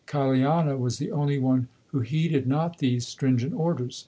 [0.07, 3.99] Kaliana was the only one who heeded not these stringent orders.